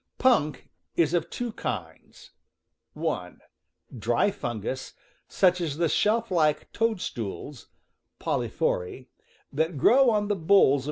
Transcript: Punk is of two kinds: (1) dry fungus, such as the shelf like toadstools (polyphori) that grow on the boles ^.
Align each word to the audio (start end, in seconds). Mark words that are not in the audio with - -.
Punk 0.17 0.67
is 0.95 1.13
of 1.13 1.29
two 1.29 1.51
kinds: 1.51 2.31
(1) 2.93 3.39
dry 3.95 4.31
fungus, 4.31 4.95
such 5.27 5.61
as 5.61 5.77
the 5.77 5.87
shelf 5.87 6.31
like 6.31 6.71
toadstools 6.73 7.67
(polyphori) 8.19 9.09
that 9.53 9.77
grow 9.77 10.09
on 10.09 10.27
the 10.27 10.35
boles 10.35 10.79
^. 10.79 10.79